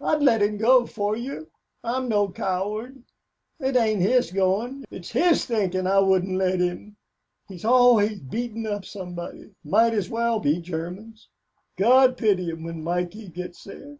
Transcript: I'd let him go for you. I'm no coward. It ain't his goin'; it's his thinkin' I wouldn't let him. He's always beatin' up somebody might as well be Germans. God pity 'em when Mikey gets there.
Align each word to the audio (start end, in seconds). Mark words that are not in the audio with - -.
I'd 0.00 0.22
let 0.22 0.40
him 0.40 0.56
go 0.56 0.86
for 0.86 1.14
you. 1.14 1.50
I'm 1.84 2.08
no 2.08 2.30
coward. 2.30 3.02
It 3.60 3.76
ain't 3.76 4.00
his 4.00 4.30
goin'; 4.30 4.86
it's 4.90 5.10
his 5.10 5.44
thinkin' 5.44 5.86
I 5.86 5.98
wouldn't 5.98 6.38
let 6.38 6.58
him. 6.58 6.96
He's 7.48 7.66
always 7.66 8.18
beatin' 8.18 8.66
up 8.66 8.86
somebody 8.86 9.50
might 9.62 9.92
as 9.92 10.08
well 10.08 10.40
be 10.40 10.62
Germans. 10.62 11.28
God 11.76 12.16
pity 12.16 12.50
'em 12.50 12.62
when 12.62 12.82
Mikey 12.82 13.28
gets 13.28 13.62
there. 13.64 13.98